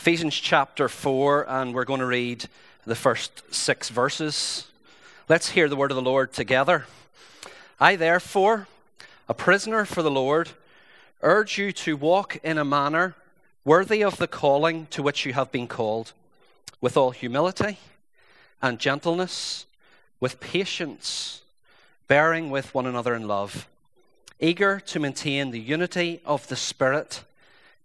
[0.00, 2.46] Ephesians chapter 4, and we're going to read
[2.86, 4.66] the first six verses.
[5.28, 6.86] Let's hear the word of the Lord together.
[7.78, 8.66] I, therefore,
[9.28, 10.48] a prisoner for the Lord,
[11.20, 13.14] urge you to walk in a manner
[13.62, 16.14] worthy of the calling to which you have been called,
[16.80, 17.76] with all humility
[18.62, 19.66] and gentleness,
[20.18, 21.42] with patience,
[22.08, 23.68] bearing with one another in love,
[24.40, 27.22] eager to maintain the unity of the Spirit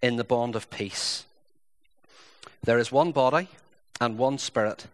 [0.01, 1.25] in the bond of peace.
[2.65, 3.47] There is one body
[4.01, 4.87] and one spirit,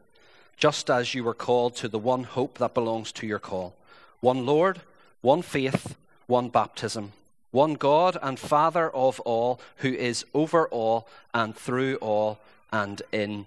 [0.58, 3.74] just as you were called to the one hope that belongs to your call
[4.20, 4.82] one Lord,
[5.22, 5.96] one faith,
[6.28, 7.14] one baptism,
[7.52, 12.40] one God and Father of all, who is over all and through all
[12.74, 13.46] and in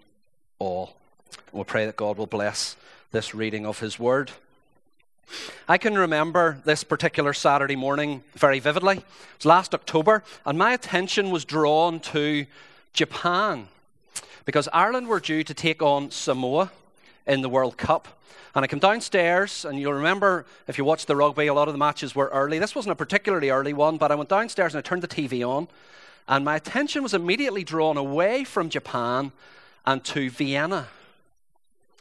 [0.59, 0.97] all.
[1.53, 2.77] We'll pray that God will bless
[3.13, 4.31] this reading of His Word.
[5.69, 8.97] I can remember this particular Saturday morning very vividly.
[8.97, 9.05] It
[9.37, 12.47] was last October, and my attention was drawn to
[12.95, 13.69] Japan
[14.45, 16.71] because Ireland were due to take on Samoa
[17.27, 18.21] in the World Cup.
[18.55, 21.75] And I came downstairs, and you'll remember if you watched the rugby, a lot of
[21.75, 22.59] the matches were early.
[22.59, 25.47] This wasn't a particularly early one, but I went downstairs and I turned the TV
[25.47, 25.67] on,
[26.29, 29.33] and my attention was immediately drawn away from Japan
[29.85, 30.87] and to Vienna.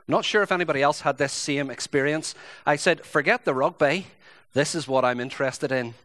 [0.07, 2.35] Not sure if anybody else had this same experience.
[2.65, 4.07] I said, forget the rugby,
[4.53, 5.95] this is what I'm interested in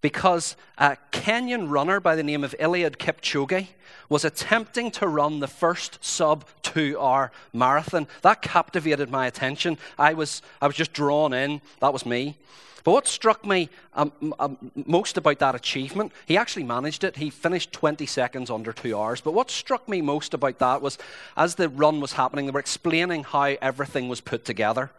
[0.00, 3.68] because a Kenyan runner by the name of Eliud Kipchoge
[4.08, 8.06] was attempting to run the first sub two hour marathon.
[8.22, 9.78] That captivated my attention.
[9.98, 11.60] I was, I was just drawn in.
[11.80, 12.36] That was me.
[12.84, 17.16] But what struck me um, um, most about that achievement, he actually managed it.
[17.16, 19.20] He finished 20 seconds under two hours.
[19.20, 20.96] But what struck me most about that was
[21.36, 24.90] as the run was happening, they were explaining how everything was put together.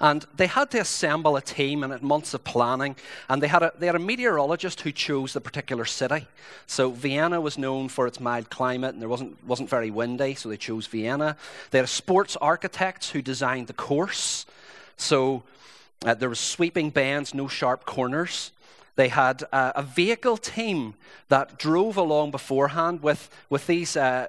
[0.00, 2.96] And they had to assemble a team and had months of planning.
[3.28, 6.26] And they had, a, they had a meteorologist who chose the particular city.
[6.66, 10.48] So Vienna was known for its mild climate and there wasn't, wasn't very windy, so
[10.48, 11.36] they chose Vienna.
[11.70, 14.46] They had sports architects who designed the course.
[14.96, 15.42] So
[16.04, 18.52] uh, there was sweeping bends, no sharp corners.
[18.96, 20.94] They had uh, a vehicle team
[21.28, 24.28] that drove along beforehand with, with these uh,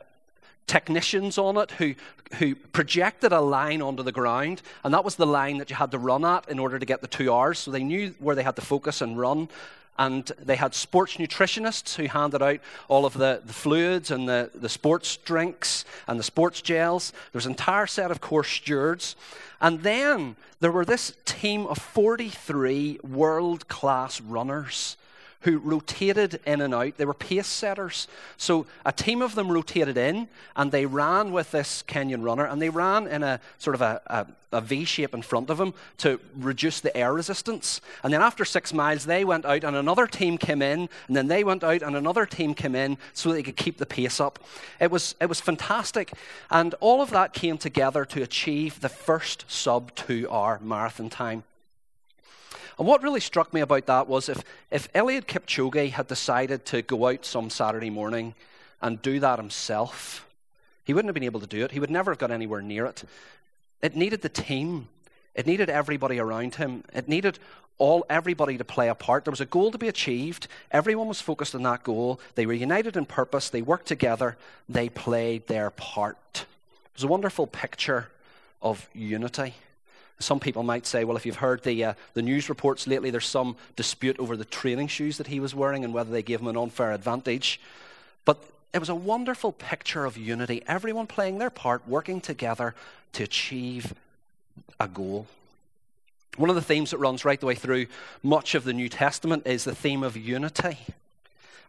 [0.67, 1.95] technicians on it who,
[2.35, 5.91] who projected a line onto the ground, and that was the line that you had
[5.91, 7.59] to run at in order to get the two hours.
[7.59, 9.49] So they knew where they had to focus and run.
[9.99, 14.51] And they had sports nutritionists who handed out all of the, the fluids and the,
[14.53, 17.11] the sports drinks and the sports gels.
[17.11, 19.15] There was an entire set of course stewards.
[19.59, 24.97] And then there were this team of 43 world class runners
[25.47, 26.97] who rotated in and out.
[26.97, 28.09] They were pace setters.
[28.35, 30.27] So a team of them rotated in
[30.57, 34.01] and they ran with this Kenyan runner and they ran in a sort of a,
[34.07, 37.79] a, a V shape in front of him to reduce the air resistance.
[38.03, 41.27] And then after six miles, they went out and another team came in and then
[41.27, 44.39] they went out and another team came in so they could keep the pace up.
[44.81, 46.11] It was, it was fantastic.
[46.51, 51.45] And all of that came together to achieve the first sub two hour marathon time.
[52.77, 56.81] And what really struck me about that was if, if Eliud Kipchoge had decided to
[56.81, 58.35] go out some Saturday morning
[58.81, 60.27] and do that himself,
[60.83, 61.71] he wouldn't have been able to do it.
[61.71, 63.03] He would never have got anywhere near it.
[63.81, 64.87] It needed the team.
[65.33, 66.83] It needed everybody around him.
[66.93, 67.39] It needed
[67.79, 69.25] all everybody to play a part.
[69.25, 70.47] There was a goal to be achieved.
[70.71, 72.19] Everyone was focused on that goal.
[72.35, 73.49] They were united in purpose.
[73.49, 74.37] They worked together.
[74.69, 76.17] They played their part.
[76.33, 78.09] It was a wonderful picture
[78.61, 79.55] of unity.
[80.19, 83.27] Some people might say, well, if you've heard the, uh, the news reports lately, there's
[83.27, 86.47] some dispute over the training shoes that he was wearing and whether they gave him
[86.47, 87.61] an unfair advantage.
[88.25, 92.73] But it was a wonderful picture of unity, everyone playing their part, working together
[93.13, 93.93] to achieve
[94.79, 95.27] a goal.
[96.35, 97.87] One of the themes that runs right the way through
[98.21, 100.77] much of the New Testament is the theme of unity,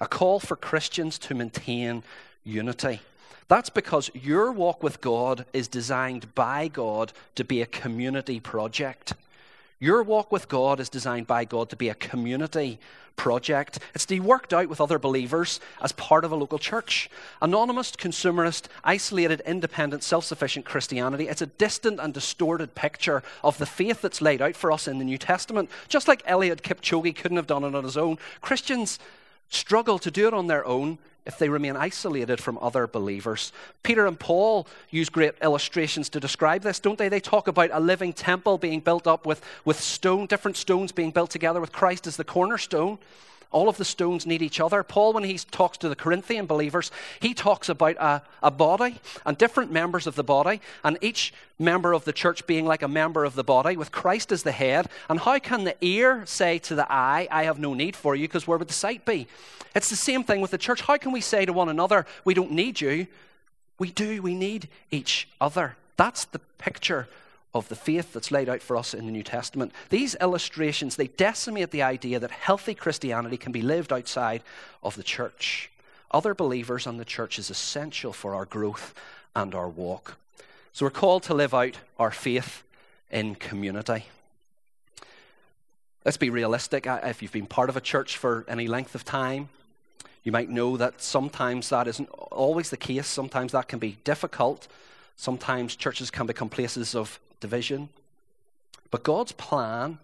[0.00, 2.03] a call for Christians to maintain
[2.44, 3.00] unity.
[3.48, 9.14] That's because your walk with God is designed by God to be a community project.
[9.81, 12.78] Your walk with God is designed by God to be a community
[13.16, 13.78] project.
[13.94, 17.08] It's to be worked out with other believers as part of a local church.
[17.41, 21.28] Anonymous, consumerist, isolated, independent, self sufficient Christianity.
[21.28, 24.99] It's a distant and distorted picture of the faith that's laid out for us in
[24.99, 25.70] the New Testament.
[25.88, 28.99] Just like Eliud Kipchoge couldn't have done it on his own, Christians
[29.49, 33.52] struggle to do it on their own if they remain isolated from other believers.
[33.82, 37.10] Peter and Paul use great illustrations to describe this, don't they?
[37.10, 41.10] They talk about a living temple being built up with, with stone, different stones being
[41.10, 42.98] built together with Christ as the cornerstone.
[43.50, 44.82] All of the stones need each other.
[44.82, 46.90] Paul, when he talks to the Corinthian believers,
[47.20, 51.94] he talks about a, a body and different members of the body, and each member
[51.94, 54.88] of the church being like a member of the body, with Christ as the head.
[55.08, 58.28] And how can the ear say to the eye, I have no need for you,
[58.28, 59.26] because where would the sight be?
[59.74, 60.82] It's the same thing with the church.
[60.82, 63.06] How can we say to one another, We don't need you?
[63.78, 64.20] We do.
[64.20, 65.76] We need each other.
[65.96, 67.08] That's the picture
[67.54, 69.72] of the faith that's laid out for us in the New Testament.
[69.88, 74.42] These illustrations, they decimate the idea that healthy Christianity can be lived outside
[74.82, 75.70] of the church.
[76.10, 78.94] Other believers and the church is essential for our growth
[79.34, 80.16] and our walk.
[80.72, 82.62] So we're called to live out our faith
[83.10, 84.04] in community.
[86.04, 86.86] Let's be realistic.
[86.86, 89.48] If you've been part of a church for any length of time,
[90.22, 93.06] you might know that sometimes that isn't always the case.
[93.06, 94.68] Sometimes that can be difficult.
[95.16, 97.88] Sometimes churches can become places of division.
[98.90, 99.99] But God's plan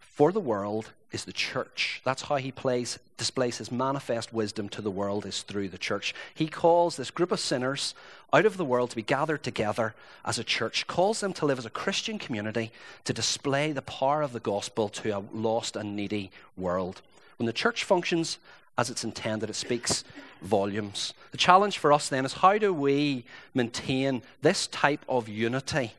[0.00, 2.02] for the world is the church.
[2.04, 6.14] That's how he plays, displays his manifest wisdom to the world is through the church.
[6.34, 7.94] He calls this group of sinners
[8.32, 9.94] out of the world to be gathered together
[10.24, 12.70] as a church, calls them to live as a Christian community
[13.04, 17.00] to display the power of the gospel to a lost and needy world.
[17.38, 18.38] When the church functions
[18.76, 20.04] as it's intended, it speaks
[20.42, 21.14] volumes.
[21.32, 23.24] The challenge for us then is how do we
[23.54, 25.94] maintain this type of unity?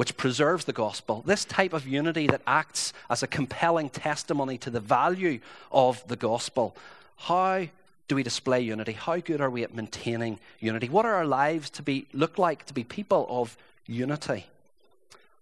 [0.00, 4.70] Which preserves the gospel, this type of unity that acts as a compelling testimony to
[4.70, 5.38] the value
[5.70, 6.74] of the gospel.
[7.18, 7.66] How
[8.08, 8.92] do we display unity?
[8.92, 10.88] How good are we at maintaining unity?
[10.88, 14.46] What are our lives to be look like to be people of unity?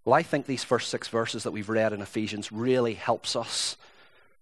[0.05, 3.77] Well, I think these first six verses that we've read in Ephesians really helps us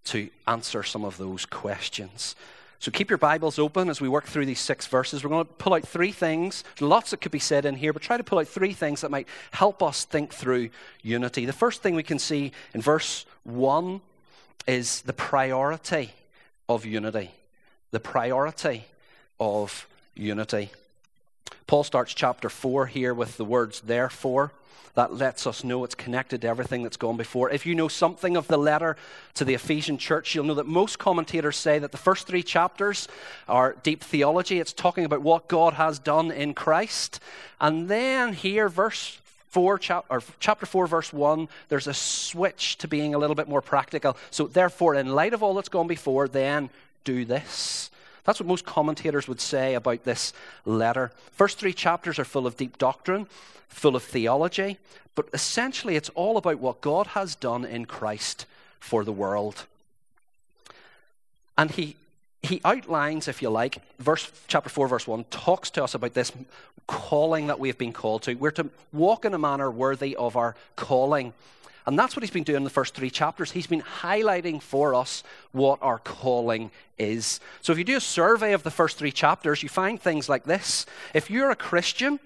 [0.05, 2.35] to answer some of those questions.
[2.79, 5.25] So keep your Bibles open as we work through these six verses.
[5.25, 6.63] We're going to pull out three things.
[6.77, 9.01] There's lots that could be said in here, but try to pull out three things
[9.01, 10.71] that might help us think through
[11.03, 11.47] unity.
[11.47, 14.01] The first thing we can see in verse 1
[14.67, 16.11] is the priority
[16.69, 17.31] of unity.
[17.93, 18.85] The priority
[19.41, 20.71] of unity.
[21.67, 24.53] Paul starts chapter 4 here with the words, therefore
[24.97, 27.51] that lets us know it's connected to everything that's gone before.
[27.51, 28.97] If you know something of the letter
[29.35, 33.07] to the Ephesian church, you'll know that most commentators say that the first three chapters
[33.47, 34.59] are deep theology.
[34.59, 37.21] It's talking about what God has done in Christ.
[37.61, 39.19] And then here, verse
[39.51, 43.49] 4, chap- or chapter 4, verse 1, there's a switch to being a little bit
[43.49, 44.17] more practical.
[44.31, 46.71] So, therefore, in light of all that's gone before, then
[47.05, 47.91] do this.
[48.27, 50.33] That's what most commentators would say about this
[50.65, 51.13] letter.
[51.33, 53.27] First three chapters are full of deep doctrine
[53.69, 54.79] full of theology,
[55.15, 58.47] but essentially it's all about what God has done in Christ
[58.81, 59.67] for the world.
[61.59, 61.97] And he,
[62.43, 66.33] he outlines, if you like, verse chapter 4, verse 1, talks to us about this
[66.87, 68.35] calling that we've been called to.
[68.35, 71.33] We're to walk in a manner worthy of our calling.
[71.87, 73.53] And that's what he's been doing in the first three chapters.
[73.53, 75.23] He's been highlighting for us
[75.53, 77.39] what our calling is.
[77.63, 80.45] So if you do a survey of the first three chapters, you find things like
[80.45, 80.85] this.
[81.15, 82.19] If you're a Christian,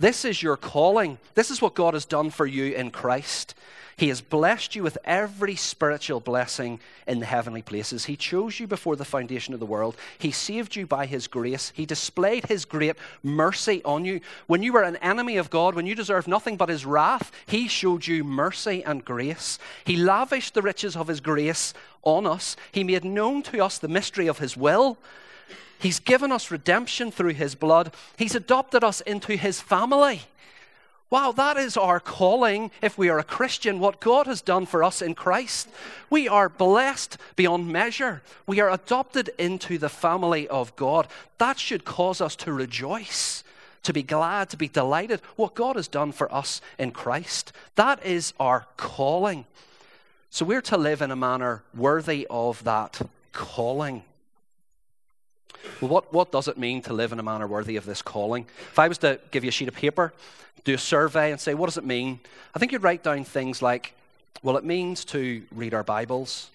[0.00, 1.18] this is your calling.
[1.34, 3.54] This is what God has done for you in Christ.
[3.96, 8.04] He has blessed you with every spiritual blessing in the heavenly places.
[8.04, 9.96] He chose you before the foundation of the world.
[10.18, 11.72] He saved you by His grace.
[11.74, 14.20] He displayed His great mercy on you.
[14.46, 17.68] When you were an enemy of God, when you deserved nothing but His wrath, He
[17.68, 19.58] showed you mercy and grace.
[19.84, 22.56] He lavished the riches of His grace on us.
[22.72, 24.98] He made known to us the mystery of His will
[25.84, 27.92] He's given us redemption through His blood.
[28.16, 30.22] He's adopted us into His family.
[31.14, 34.82] Wow, that is our calling if we are a Christian, what God has done for
[34.82, 35.68] us in Christ.
[36.10, 38.20] We are blessed beyond measure.
[38.48, 41.06] We are adopted into the family of God.
[41.38, 43.44] That should cause us to rejoice,
[43.84, 47.52] to be glad, to be delighted what God has done for us in Christ.
[47.76, 49.44] That is our calling.
[50.30, 53.00] So we're to live in a manner worthy of that
[53.32, 54.02] calling.
[55.80, 58.46] Well, what, what does it mean to live in a manner worthy of this calling?
[58.72, 60.12] If I was to give you a sheet of paper,
[60.64, 62.20] do a survey, and say, what does it mean?
[62.54, 63.94] I think you'd write down things like,
[64.42, 66.50] well, it means to read our Bibles,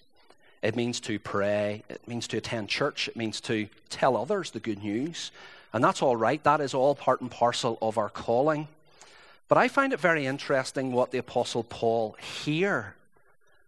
[0.62, 4.60] it means to pray, it means to attend church, it means to tell others the
[4.60, 5.30] good news.
[5.72, 8.68] And that's all right, that is all part and parcel of our calling.
[9.48, 12.94] But I find it very interesting what the Apostle Paul here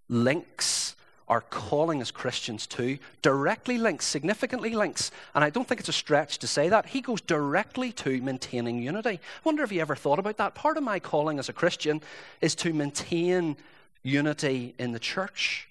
[0.08, 0.94] links
[1.29, 5.93] our calling as Christians to directly links, significantly links, and I don't think it's a
[5.93, 9.11] stretch to say that, he goes directly to maintaining unity.
[9.11, 10.55] I wonder if you ever thought about that.
[10.55, 12.02] Part of my calling as a Christian
[12.41, 13.57] is to maintain
[14.02, 15.69] unity in the church.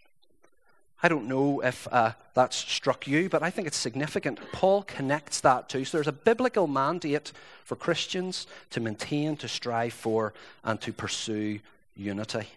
[1.03, 4.39] I don't know if uh, that's struck you, but I think it's significant.
[4.51, 5.83] Paul connects that too.
[5.83, 7.31] So there's a biblical mandate
[7.63, 11.59] for Christians to maintain, to strive for, and to pursue
[11.95, 12.47] unity.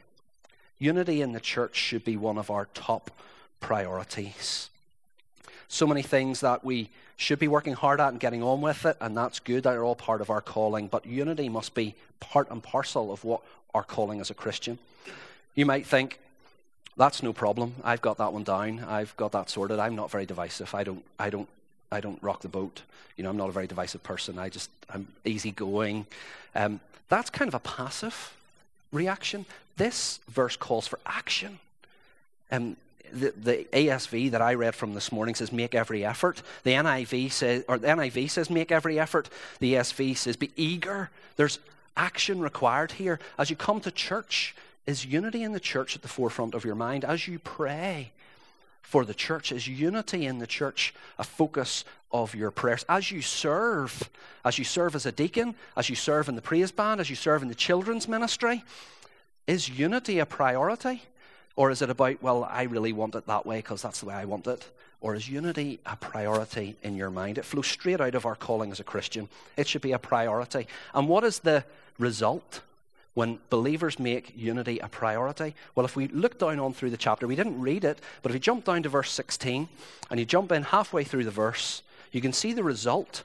[0.84, 3.10] Unity in the church should be one of our top
[3.58, 4.68] priorities.
[5.66, 8.98] So many things that we should be working hard at and getting on with it,
[9.00, 9.62] and that's good.
[9.62, 10.88] They're all part of our calling.
[10.88, 13.40] But unity must be part and parcel of what
[13.72, 14.78] our calling as a Christian.
[15.54, 16.18] You might think,
[16.98, 17.76] that's no problem.
[17.82, 18.80] I've got that one down.
[18.80, 19.78] I've got that sorted.
[19.78, 20.74] I'm not very divisive.
[20.74, 21.48] I don't, I don't,
[21.90, 22.82] I don't rock the boat.
[23.16, 24.38] You know, I'm not a very divisive person.
[24.38, 26.04] I just, I'm easygoing.
[26.54, 28.34] Um, that's kind of a passive
[28.94, 29.46] reaction.
[29.76, 31.58] This verse calls for action.
[32.50, 32.76] Um,
[33.12, 36.42] the, the ASV that I read from this morning says make every effort.
[36.62, 39.28] The NIV says, or the NIV says make every effort.
[39.60, 41.10] The ESV says be eager.
[41.36, 41.58] There's
[41.96, 43.20] action required here.
[43.38, 44.54] As you come to church,
[44.86, 47.04] is unity in the church at the forefront of your mind?
[47.04, 48.12] As you pray
[48.84, 52.84] for the church, is unity in the church a focus of your prayers?
[52.88, 54.08] As you serve,
[54.44, 57.16] as you serve as a deacon, as you serve in the praise band, as you
[57.16, 58.62] serve in the children's ministry,
[59.46, 61.02] is unity a priority?
[61.56, 64.14] Or is it about, well, I really want it that way because that's the way
[64.14, 64.68] I want it?
[65.00, 67.38] Or is unity a priority in your mind?
[67.38, 69.28] It flows straight out of our calling as a Christian.
[69.56, 70.66] It should be a priority.
[70.92, 71.64] And what is the
[71.98, 72.60] result
[73.14, 75.54] when believers make unity a priority?
[75.74, 78.34] Well, if we look down on through the chapter, we didn't read it, but if
[78.34, 79.68] you jump down to verse 16
[80.10, 83.22] and you jump in halfway through the verse, you can see the result.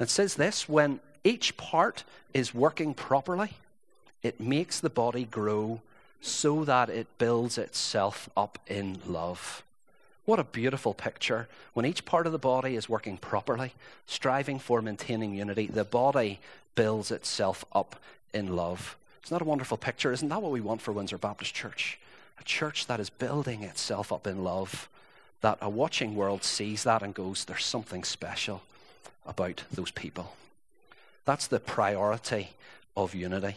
[0.00, 3.50] It says this when each part is working properly,
[4.22, 5.80] it makes the body grow
[6.20, 9.62] so that it builds itself up in love.
[10.24, 11.48] What a beautiful picture.
[11.72, 13.72] When each part of the body is working properly,
[14.06, 16.40] striving for maintaining unity, the body
[16.74, 17.96] builds itself up
[18.34, 18.96] in love.
[19.28, 20.10] Isn't that a wonderful picture?
[20.10, 21.98] Isn't that what we want for Windsor Baptist Church?
[22.40, 24.88] A church that is building itself up in love,
[25.42, 28.62] that a watching world sees that and goes, there's something special
[29.26, 30.34] about those people.
[31.26, 32.52] That's the priority
[32.96, 33.56] of unity.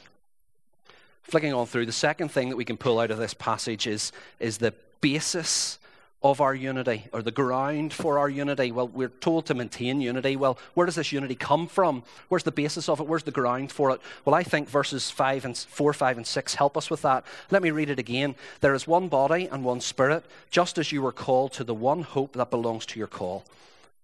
[1.23, 4.11] Flicking on through, the second thing that we can pull out of this passage is,
[4.41, 5.79] is the basis
[6.23, 8.71] of our unity or the ground for our unity.
[8.71, 10.35] Well, we're told to maintain unity.
[10.35, 12.03] Well, where does this unity come from?
[12.29, 13.07] Where's the basis of it?
[13.07, 14.01] Where's the ground for it?
[14.23, 17.25] Well, I think verses 5 and 4, 5 and 6 help us with that.
[17.49, 18.35] Let me read it again.
[18.59, 22.03] There is one body and one spirit, just as you were called to the one
[22.03, 23.43] hope that belongs to your call.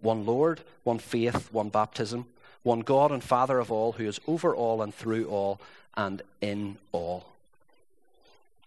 [0.01, 2.25] One Lord, one faith, one baptism,
[2.63, 5.59] one God and Father of all, who is over all and through all
[5.95, 7.25] and in all.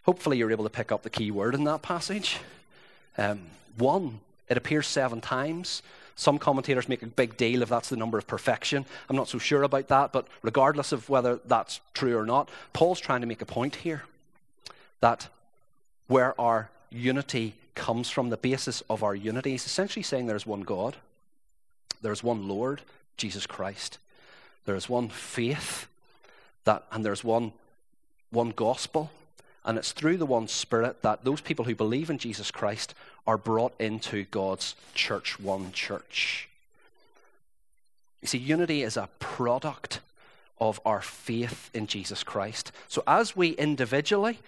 [0.05, 2.39] Hopefully, you're able to pick up the key word in that passage.
[3.19, 3.41] Um,
[3.77, 5.83] one, it appears seven times.
[6.17, 8.85] Some commentators make a big deal if that's the number of perfection.
[9.09, 13.01] I'm not so sure about that, but regardless of whether that's true or not, Paul's
[13.01, 14.03] trying to make a point here
[15.01, 15.29] that
[16.09, 20.61] where our unity comes from, the basis of our unity, is essentially saying there's one
[20.61, 20.97] God,
[22.03, 22.83] there's one Lord,
[23.17, 23.99] Jesus Christ,
[24.67, 25.87] there's one faith,
[26.65, 27.53] that, and there's one,
[28.31, 29.11] one gospel,
[29.65, 32.95] and it's through the one Spirit that those people who believe in Jesus Christ
[33.27, 36.49] are brought into God's church, one church.
[38.23, 40.01] You see, unity is a product
[40.61, 42.73] of our faith in Jesus Christ.
[42.89, 44.39] So as we individually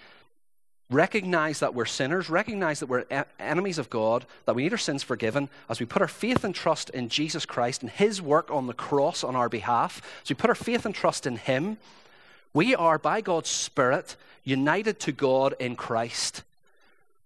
[0.89, 3.05] recognize that we're sinners, recognize that we're
[3.39, 6.53] enemies of God, that we need our sins forgiven, as we put our faith and
[6.53, 10.35] trust in Jesus Christ and His work on the cross on our behalf, as we
[10.35, 11.77] put our faith and trust in Him,
[12.53, 16.43] we are, by God's Spirit, united to God in Christ.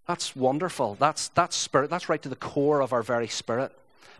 [0.07, 0.95] That's wonderful.
[0.99, 1.89] That's, that's spirit.
[1.89, 3.73] That's right to the core of our very spirit.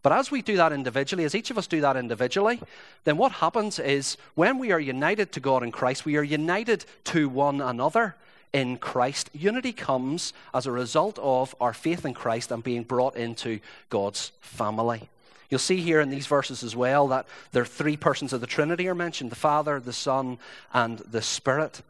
[0.04, 2.60] But as we do that individually, as each of us do that individually,
[3.04, 6.86] then what happens is when we are united to God in Christ, we are united
[7.06, 8.16] to one another
[8.54, 9.30] in Christ.
[9.34, 13.60] Unity comes as a result of our faith in Christ and being brought into
[13.90, 15.10] God's family.
[15.50, 18.48] You'll see here in these verses as well that there are three persons of the
[18.48, 20.38] Trinity are mentioned the Father, the Son,
[20.74, 21.82] and the Spirit.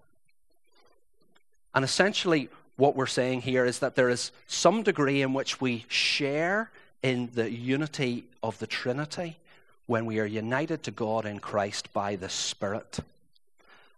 [1.74, 5.86] And essentially, what we're saying here is that there is some degree in which we
[5.88, 6.70] share
[7.02, 9.38] in the unity of the Trinity
[9.88, 13.00] when we are united to God in Christ by the Spirit.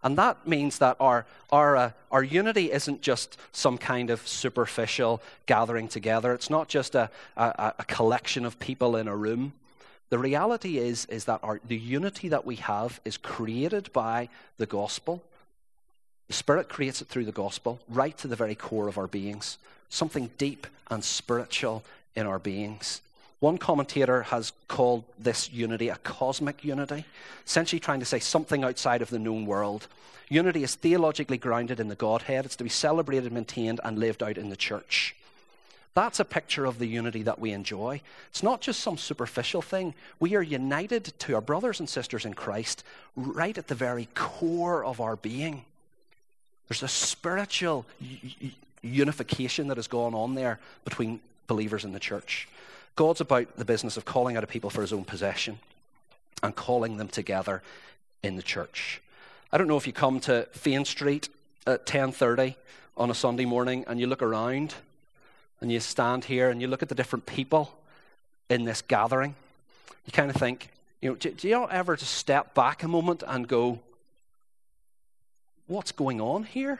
[0.01, 5.21] And that means that our, our, uh, our unity isn't just some kind of superficial
[5.45, 6.33] gathering together.
[6.33, 9.53] It's not just a, a, a collection of people in a room.
[10.09, 14.65] The reality is, is that our, the unity that we have is created by the
[14.65, 15.21] gospel.
[16.27, 19.57] The Spirit creates it through the gospel, right to the very core of our beings,
[19.89, 21.83] something deep and spiritual
[22.15, 23.01] in our beings.
[23.39, 27.05] One commentator has called this unity a cosmic unity,
[27.45, 29.87] essentially trying to say something outside of the known world.
[30.27, 32.45] Unity is theologically grounded in the Godhead.
[32.45, 35.15] It's to be celebrated, maintained, and lived out in the church.
[35.95, 38.01] That's a picture of the unity that we enjoy.
[38.29, 39.95] It's not just some superficial thing.
[40.19, 42.83] We are united to our brothers and sisters in Christ
[43.15, 45.65] right at the very core of our being.
[46.67, 47.85] There's a spiritual
[48.81, 52.47] unification that has gone on there between believers in the church.
[52.95, 55.59] God's about the business of calling out a people for his own possession
[56.43, 57.61] and calling them together
[58.23, 59.01] in the church.
[59.51, 61.29] I don't know if you come to Fane Street
[61.65, 62.55] at 10:30
[62.97, 64.75] on a Sunday morning and you look around
[65.61, 67.77] and you stand here and you look at the different people
[68.49, 69.35] in this gathering.
[70.05, 70.69] You kind of think,
[71.01, 73.79] you know, do, do you ever just step back a moment and go,
[75.67, 76.79] what's going on here?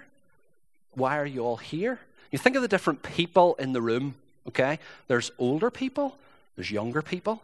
[0.93, 1.99] Why are you all here?
[2.31, 4.15] You think of the different people in the room,
[4.47, 4.79] okay?
[5.07, 6.17] There's older people,
[6.55, 7.41] there's younger people.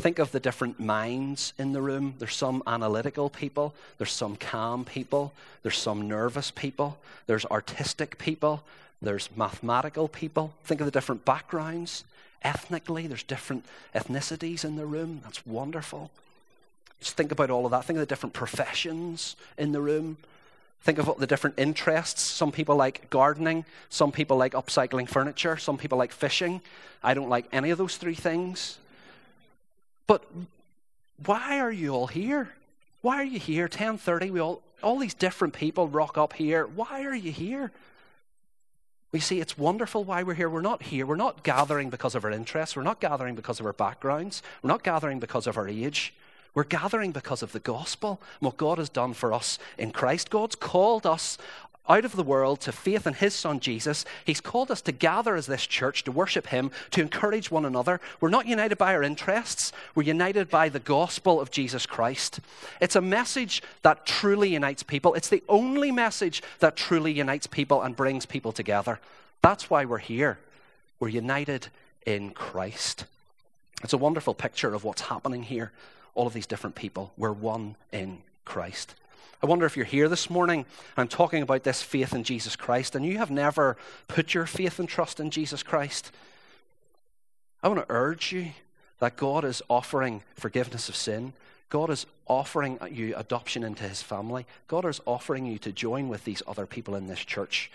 [0.00, 2.14] Think of the different minds in the room.
[2.18, 8.62] There's some analytical people, there's some calm people, there's some nervous people, there's artistic people,
[9.00, 10.54] there's mathematical people.
[10.64, 12.04] Think of the different backgrounds.
[12.42, 13.64] Ethnically, there's different
[13.94, 15.20] ethnicities in the room.
[15.22, 16.10] That's wonderful.
[17.00, 17.84] Just think about all of that.
[17.84, 20.16] Think of the different professions in the room.
[20.82, 22.22] Think of the different interests.
[22.22, 26.60] Some people like gardening, some people like upcycling furniture, some people like fishing.
[27.02, 28.78] I don't like any of those three things.
[30.08, 30.24] But
[31.24, 32.50] why are you all here?
[33.00, 33.68] Why are you here?
[33.68, 36.66] 10:30 we all all these different people rock up here.
[36.66, 37.70] Why are you here?
[39.12, 40.50] We see it's wonderful why we're here.
[40.50, 41.06] We're not here.
[41.06, 42.74] We're not gathering because of our interests.
[42.74, 44.42] We're not gathering because of our backgrounds.
[44.62, 46.12] We're not gathering because of our age.
[46.54, 50.30] We're gathering because of the gospel and what God has done for us in Christ.
[50.30, 51.38] God's called us
[51.88, 54.04] out of the world to faith in his son Jesus.
[54.24, 58.00] He's called us to gather as this church, to worship him, to encourage one another.
[58.20, 62.40] We're not united by our interests, we're united by the gospel of Jesus Christ.
[62.80, 65.14] It's a message that truly unites people.
[65.14, 69.00] It's the only message that truly unites people and brings people together.
[69.40, 70.38] That's why we're here.
[71.00, 71.66] We're united
[72.06, 73.06] in Christ.
[73.82, 75.72] It's a wonderful picture of what's happening here
[76.14, 77.12] all of these different people.
[77.16, 78.94] We're one in Christ.
[79.42, 80.66] I wonder if you're here this morning.
[80.96, 83.76] I'm talking about this faith in Jesus Christ, and you have never
[84.06, 86.12] put your faith and trust in Jesus Christ.
[87.62, 88.50] I want to urge you
[89.00, 91.32] that God is offering forgiveness of sin.
[91.70, 94.46] God is offering you adoption into his family.
[94.68, 97.70] God is offering you to join with these other people in this church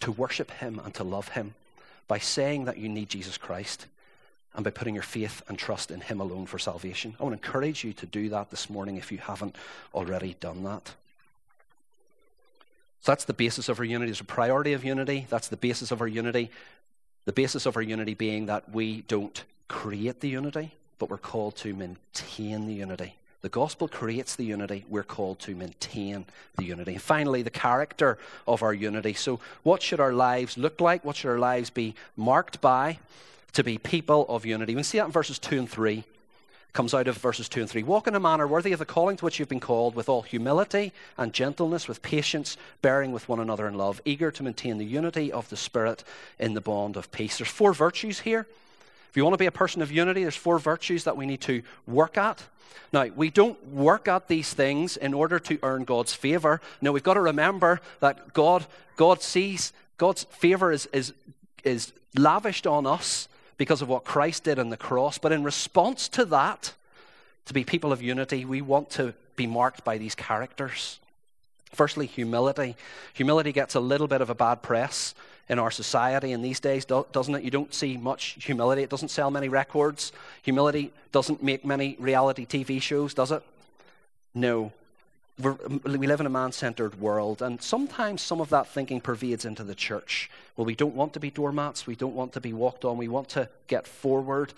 [0.00, 1.54] to worship him and to love him
[2.08, 3.86] by saying that you need Jesus Christ
[4.54, 7.14] and by putting your faith and trust in Him alone for salvation.
[7.18, 9.56] I want to encourage you to do that this morning if you haven't
[9.94, 10.94] already done that.
[13.00, 14.10] So that's the basis of our unity.
[14.10, 15.26] There's a priority of unity.
[15.28, 16.50] That's the basis of our unity.
[17.26, 21.56] The basis of our unity being that we don't create the unity, but we're called
[21.56, 23.16] to maintain the unity.
[23.42, 24.86] The gospel creates the unity.
[24.88, 26.24] We're called to maintain
[26.56, 26.92] the unity.
[26.92, 28.16] And finally, the character
[28.48, 29.12] of our unity.
[29.12, 31.04] So, what should our lives look like?
[31.04, 33.00] What should our lives be marked by?
[33.54, 34.74] To be people of unity.
[34.74, 36.04] We see that in verses 2 and 3.
[36.72, 37.84] Comes out of verses 2 and 3.
[37.84, 40.22] Walk in a manner worthy of the calling to which you've been called, with all
[40.22, 44.84] humility and gentleness, with patience, bearing with one another in love, eager to maintain the
[44.84, 46.02] unity of the Spirit
[46.40, 47.38] in the bond of peace.
[47.38, 48.46] There's four virtues here.
[49.08, 51.40] If you want to be a person of unity, there's four virtues that we need
[51.42, 52.42] to work at.
[52.92, 56.60] Now, we don't work at these things in order to earn God's favor.
[56.80, 61.12] No, we've got to remember that God, God sees God's favor is, is,
[61.62, 65.18] is lavished on us because of what Christ did on the cross.
[65.18, 66.72] But in response to that,
[67.46, 70.98] to be people of unity, we want to be marked by these characters.
[71.72, 72.76] Firstly, humility.
[73.14, 75.14] Humility gets a little bit of a bad press
[75.48, 77.42] in our society in these days, doesn't it?
[77.42, 78.82] You don't see much humility.
[78.82, 80.12] It doesn't sell many records.
[80.42, 83.42] Humility doesn't make many reality TV shows, does it?
[84.34, 84.72] No.
[85.40, 89.44] We're, we live in a man centered world, and sometimes some of that thinking pervades
[89.44, 90.30] into the church.
[90.56, 93.08] Well, we don't want to be doormats, we don't want to be walked on, we
[93.08, 94.52] want to get forward.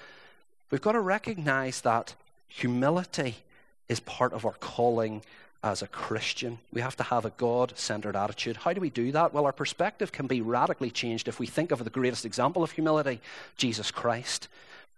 [0.70, 2.14] We've got to recognize that
[2.48, 3.36] humility
[3.88, 5.22] is part of our calling
[5.62, 6.58] as a Christian.
[6.72, 8.58] We have to have a God centered attitude.
[8.58, 9.32] How do we do that?
[9.32, 12.72] Well, our perspective can be radically changed if we think of the greatest example of
[12.72, 13.20] humility,
[13.56, 14.48] Jesus Christ.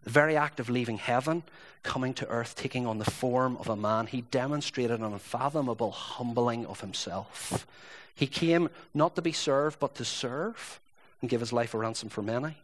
[0.08, 1.42] The very act of leaving heaven,
[1.82, 6.64] coming to earth, taking on the form of a man, he demonstrated an unfathomable humbling
[6.64, 7.66] of himself.
[8.14, 10.80] He came not to be served, but to serve
[11.20, 12.56] and give his life a ransom for many.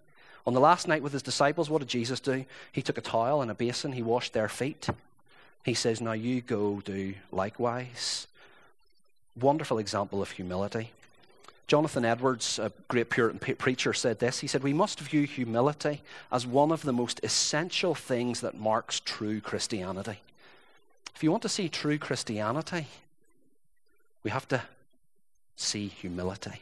[0.47, 2.47] On the last night with his disciples, what did Jesus do?
[2.73, 4.89] He took a towel and a basin, he washed their feet.
[5.67, 8.27] He says, Now you go do likewise.
[9.39, 10.93] Wonderful example of humility.
[11.67, 14.41] Jonathan Edwards, a great Puritan preacher, said this.
[14.41, 19.01] He said, We must view humility as one of the most essential things that marks
[19.01, 20.19] true Christianity.
[21.15, 22.87] If you want to see true Christianity,
[24.23, 24.63] we have to
[25.57, 26.61] see humility.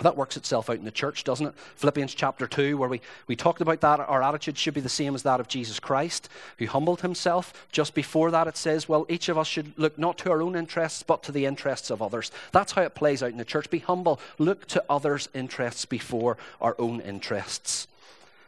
[0.00, 1.54] That works itself out in the church, doesn't it?
[1.76, 5.14] Philippians chapter 2, where we, we talked about that, our attitude should be the same
[5.14, 6.28] as that of Jesus Christ,
[6.58, 7.68] who humbled himself.
[7.70, 10.56] Just before that, it says, well, each of us should look not to our own
[10.56, 12.32] interests, but to the interests of others.
[12.50, 13.70] That's how it plays out in the church.
[13.70, 17.86] Be humble, look to others' interests before our own interests.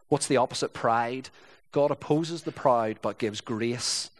[0.09, 0.73] What's the opposite?
[0.73, 1.29] Pride.
[1.71, 4.11] God opposes the proud but gives grace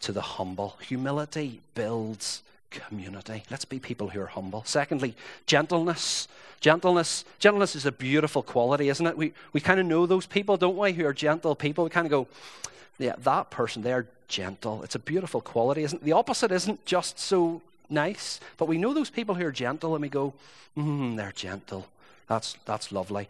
[0.00, 0.76] to the humble.
[0.82, 3.44] Humility builds community.
[3.50, 4.62] Let's be people who are humble.
[4.64, 5.14] Secondly,
[5.46, 6.28] gentleness.
[6.60, 7.24] Gentleness.
[7.38, 9.16] Gentleness is a beautiful quality, isn't it?
[9.16, 11.84] We, we kind of know those people, don't we, who are gentle people.
[11.84, 12.26] We kind of go,
[12.98, 14.82] yeah, that person, they're gentle.
[14.82, 16.04] It's a beautiful quality, isn't it?
[16.04, 20.02] The opposite isn't just so nice, but we know those people who are gentle and
[20.02, 20.34] we go,
[20.76, 21.86] mm, they're gentle.
[22.28, 23.28] That's, that's lovely.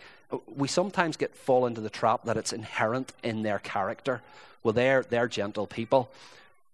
[0.57, 4.23] We sometimes get fall into the trap that it's inherent in their character.
[4.63, 6.11] Well, they're, they're gentle people.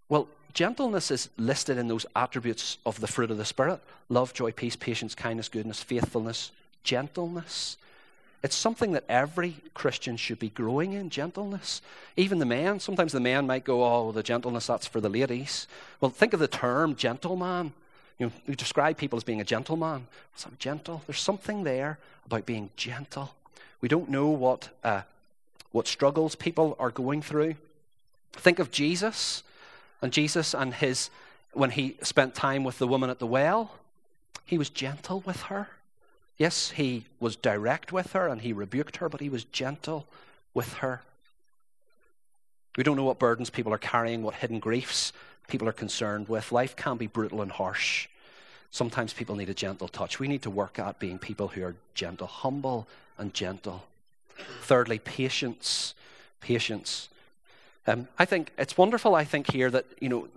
[0.09, 4.53] Well, gentleness is listed in those attributes of the fruit of the Spirit love, joy,
[4.53, 6.53] peace, patience, kindness, goodness, faithfulness,
[6.85, 7.77] gentleness.
[8.43, 11.81] It's something that every Christian should be growing in gentleness.
[12.17, 15.69] Even the men, sometimes the men might go, Oh, the gentleness, that's for the ladies.
[16.01, 17.73] Well, think of the term gentleman.
[18.19, 20.07] You know, describe people as being a gentleman.
[20.35, 21.03] So I'm gentle.
[21.07, 23.33] There's something there about being gentle.
[23.81, 25.03] We don't know what, uh,
[25.71, 27.55] what struggles people are going through.
[28.33, 29.43] Think of Jesus.
[30.03, 31.09] And Jesus and his,
[31.53, 33.71] when he spent time with the woman at the well,
[34.45, 35.69] he was gentle with her.
[36.37, 40.07] Yes, he was direct with her and he rebuked her, but he was gentle
[40.53, 41.03] with her.
[42.77, 45.13] We don't know what burdens people are carrying, what hidden griefs
[45.49, 46.53] people are concerned with.
[46.53, 48.09] Life can be brutal and harsh.
[48.71, 50.19] Sometimes people need a gentle touch.
[50.19, 52.89] We need to work at being people who are gentle, humble
[53.19, 53.85] and gentle.
[54.63, 55.95] Thirdly, patience.
[56.41, 57.11] Patience.
[57.87, 60.29] Um, I think it's wonderful, I think, here that, you know,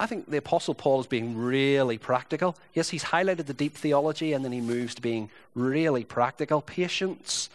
[0.00, 2.56] I think the Apostle Paul is being really practical.
[2.74, 6.62] Yes, he's highlighted the deep theology and then he moves to being really practical.
[6.62, 7.50] Patience.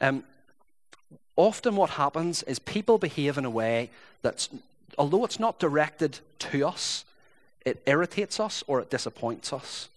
[0.00, 0.22] Um,
[1.36, 3.90] often what happens is people behave in a way
[4.22, 4.48] that's,
[4.96, 7.04] although it's not directed to us,
[7.64, 9.88] it irritates us or it disappoints us.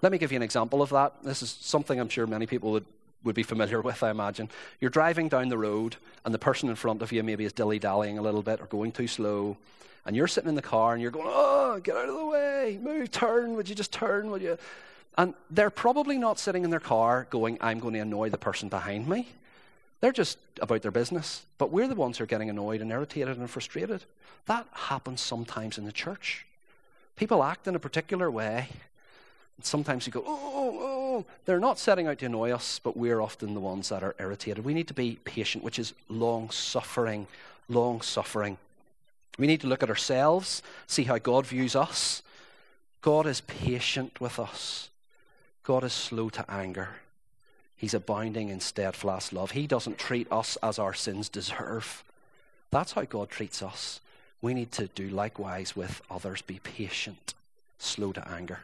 [0.00, 1.12] Let me give you an example of that.
[1.24, 2.86] This is something I'm sure many people would
[3.24, 4.48] would be familiar with, I imagine.
[4.80, 7.78] You're driving down the road, and the person in front of you maybe is dilly
[7.78, 9.56] dallying a little bit or going too slow.
[10.06, 12.78] And you're sitting in the car and you're going, Oh, get out of the way,
[12.80, 14.56] move, turn, would you just turn, would you?
[15.18, 18.68] And they're probably not sitting in their car going, I'm going to annoy the person
[18.68, 19.28] behind me.
[20.00, 21.44] They're just about their business.
[21.58, 24.04] But we're the ones who are getting annoyed and irritated and frustrated.
[24.46, 26.46] That happens sometimes in the church.
[27.16, 28.68] People act in a particular way,
[29.62, 33.20] sometimes you go, oh, oh, oh, they're not setting out to annoy us, but we're
[33.20, 34.64] often the ones that are irritated.
[34.64, 37.26] We need to be patient, which is long suffering,
[37.68, 38.58] long suffering.
[39.38, 42.22] We need to look at ourselves, see how God views us.
[43.00, 44.90] God is patient with us.
[45.62, 46.88] God is slow to anger.
[47.76, 49.52] He's abounding in steadfast love.
[49.52, 52.02] He doesn't treat us as our sins deserve.
[52.70, 54.00] That's how God treats us.
[54.42, 56.42] We need to do likewise with others.
[56.42, 57.34] Be patient,
[57.78, 58.60] slow to anger.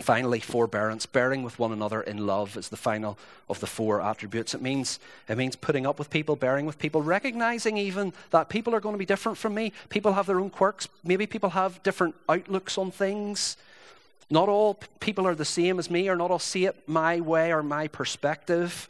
[0.00, 4.54] Finally, forbearance, bearing with one another in love is the final of the four attributes.
[4.54, 8.74] It means, it means putting up with people, bearing with people, recognizing even that people
[8.74, 9.72] are going to be different from me.
[9.90, 10.88] People have their own quirks.
[11.04, 13.58] Maybe people have different outlooks on things.
[14.30, 17.52] Not all people are the same as me, or not all see it my way
[17.52, 18.88] or my perspective.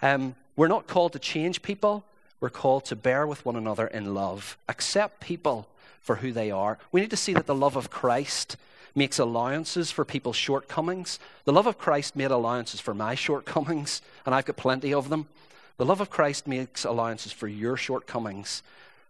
[0.00, 2.04] Um, we're not called to change people.
[2.40, 5.68] We're called to bear with one another in love, accept people
[6.00, 6.78] for who they are.
[6.90, 8.56] We need to see that the love of Christ
[8.94, 11.18] makes allowances for people's shortcomings.
[11.44, 15.28] The love of Christ made allowances for my shortcomings, and I've got plenty of them.
[15.76, 18.62] The love of Christ makes allowances for your shortcomings.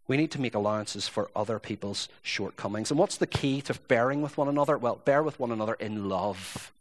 [0.07, 2.91] We need to make allowances for other people's shortcomings.
[2.91, 4.79] And what's the key to bearing with one another?
[4.79, 6.73] Well, bear with one another in love.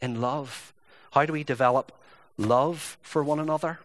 [0.00, 0.72] In love.
[1.12, 1.92] How do we develop
[2.36, 3.80] love for one another?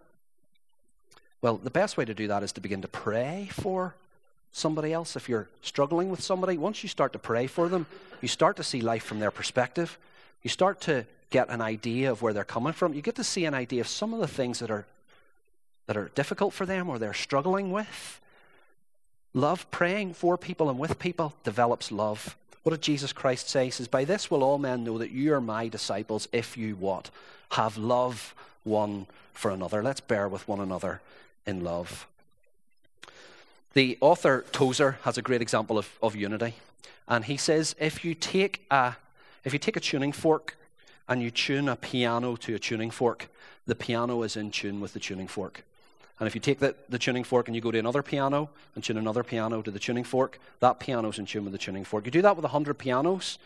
[1.42, 3.96] Well, the best way to do that is to begin to pray for
[4.54, 7.86] somebody else, if you're struggling with somebody, once you start to pray for them,
[8.22, 9.98] you start to see life from their perspective.
[10.44, 12.94] You start to get an idea of where they're coming from.
[12.94, 14.86] You get to see an idea of some of the things that are
[15.88, 18.22] that are difficult for them or they're struggling with.
[19.34, 22.38] Love, praying for people and with people develops love.
[22.62, 23.66] What did Jesus Christ say?
[23.66, 26.76] He says, By this will all men know that you are my disciples if you
[26.76, 27.10] what?
[27.52, 29.84] Have love one for another.
[29.84, 31.02] Let's bear with one another
[31.46, 32.08] in love.
[33.74, 36.54] The author Tozer has a great example of, of unity.
[37.08, 38.96] And he says if you take a
[39.44, 40.56] if you take a tuning fork
[41.10, 43.28] and you tune a piano to a tuning fork,
[43.66, 45.64] the piano is in tune with the tuning fork.
[46.20, 48.84] And if you take the, the tuning fork and you go to another piano and
[48.84, 52.06] tune another piano to the tuning fork, that piano's in tune with the tuning fork.
[52.06, 53.38] You do that with 100 pianos,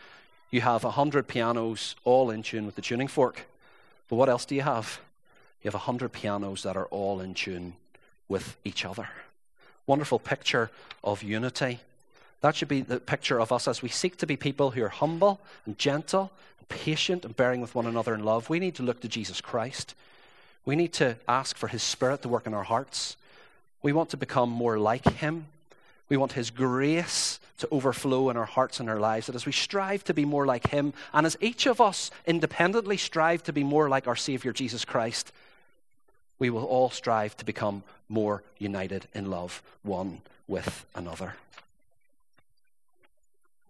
[0.52, 3.48] you have 100 pianos all in tune with the tuning fork.
[4.10, 5.00] But what else do you have?
[5.63, 7.74] You have 100 pianos that are all in tune
[8.28, 9.08] with each other
[9.88, 10.69] wonderful picture
[11.04, 11.80] of unity.
[12.41, 14.89] That should be the picture of us as we seek to be people who are
[14.89, 18.50] humble and gentle, and patient, and bearing with one another in love.
[18.50, 19.95] We need to look to Jesus Christ.
[20.65, 23.15] We need to ask for His Spirit to work in our hearts.
[23.82, 25.45] We want to become more like Him.
[26.10, 29.28] We want His grace to overflow in our hearts and our lives.
[29.28, 32.97] That as we strive to be more like Him, and as each of us independently
[32.97, 35.32] strive to be more like our Savior Jesus Christ,
[36.39, 41.36] we will all strive to become more united in love one with another.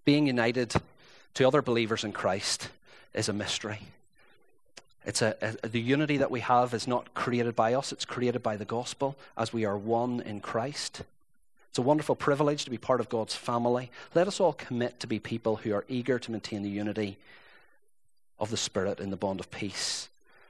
[0.06, 0.74] Being united
[1.34, 2.70] to other believers in Christ
[3.14, 3.80] is a mystery.
[5.06, 8.44] It's a, a, the unity that we have is not created by us, it's created
[8.44, 11.04] by the gospel as we are one in Christ.
[11.70, 13.92] It's a wonderful privilege to be part of God's family.
[14.16, 17.18] Let us all commit to be people who are eager to maintain the unity
[18.40, 20.10] of the Spirit in the bond of peace.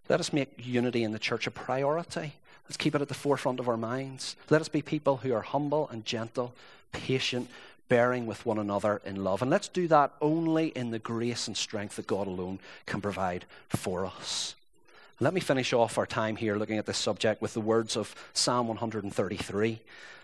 [0.10, 2.34] Let us make unity in the church a priority.
[2.66, 4.36] Let's keep it at the forefront of our minds.
[4.50, 6.54] Let us be people who are humble and gentle,
[6.92, 7.50] patient,
[7.90, 9.42] bearing with one another in love.
[9.42, 13.46] And let's do that only in the grace and strength that God alone can provide
[13.70, 14.56] for us.
[15.20, 18.14] Let me finish off our time here looking at this subject with the words of
[18.34, 19.80] Psalm 133.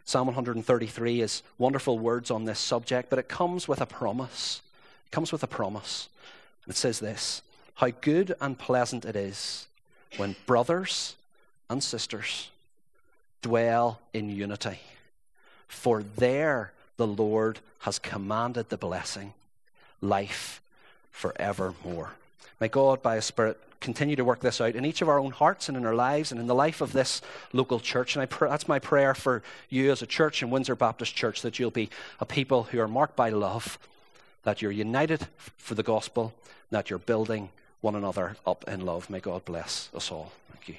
[0.06, 4.62] Psalm 133 is wonderful words on this subject, but it comes with a promise.
[5.08, 6.10] It comes with a promise.
[6.68, 7.42] It says this
[7.76, 9.68] How good and pleasant it is
[10.18, 11.16] when brothers
[11.70, 12.50] and sisters
[13.42, 14.80] dwell in unity,
[15.68, 19.34] for there the Lord has commanded the blessing,
[20.02, 20.62] life
[21.12, 22.12] forevermore.
[22.60, 25.32] May God, by His Spirit, continue to work this out in each of our own
[25.32, 27.22] hearts and in our lives and in the life of this
[27.52, 28.16] local church.
[28.16, 31.60] And pr- that's my prayer for you as a church in Windsor Baptist Church that
[31.60, 31.90] you'll be
[32.22, 33.78] a people who are marked by love,
[34.44, 36.34] that you're united for the gospel,
[36.72, 37.50] that you're building
[37.84, 39.10] one another up in love.
[39.10, 40.32] May God bless us all.
[40.52, 40.76] Thank you.